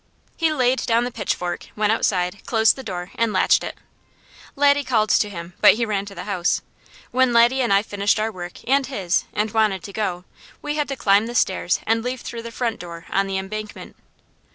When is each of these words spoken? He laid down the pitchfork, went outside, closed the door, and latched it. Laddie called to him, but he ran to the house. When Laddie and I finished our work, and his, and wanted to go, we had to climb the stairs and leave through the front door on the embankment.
He 0.35 0.51
laid 0.51 0.83
down 0.87 1.03
the 1.03 1.11
pitchfork, 1.11 1.67
went 1.75 1.91
outside, 1.91 2.43
closed 2.47 2.75
the 2.75 2.81
door, 2.81 3.11
and 3.13 3.31
latched 3.31 3.63
it. 3.63 3.77
Laddie 4.55 4.83
called 4.83 5.09
to 5.11 5.29
him, 5.29 5.53
but 5.61 5.75
he 5.75 5.85
ran 5.85 6.07
to 6.07 6.15
the 6.15 6.23
house. 6.23 6.63
When 7.11 7.33
Laddie 7.33 7.61
and 7.61 7.71
I 7.71 7.83
finished 7.83 8.19
our 8.19 8.31
work, 8.31 8.67
and 8.67 8.87
his, 8.87 9.25
and 9.31 9.51
wanted 9.51 9.83
to 9.83 9.93
go, 9.93 10.25
we 10.59 10.73
had 10.73 10.87
to 10.87 10.95
climb 10.95 11.27
the 11.27 11.35
stairs 11.35 11.81
and 11.85 12.03
leave 12.03 12.21
through 12.21 12.41
the 12.41 12.51
front 12.51 12.79
door 12.79 13.05
on 13.11 13.27
the 13.27 13.37
embankment. 13.37 13.95